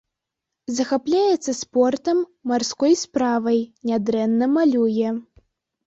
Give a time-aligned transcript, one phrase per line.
[0.77, 2.17] Захапляецца спортам,
[2.55, 5.19] марской справай, нядрэнна малюе.